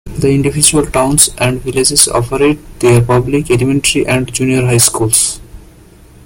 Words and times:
The 0.17 0.31
individual 0.33 0.87
towns 0.87 1.29
and 1.37 1.61
villages 1.61 2.07
operate 2.07 2.57
their 2.79 3.03
public 3.03 3.51
elementary 3.51 4.03
and 4.07 4.33
junior 4.33 4.61
high 4.65 4.77
schools. 4.77 5.39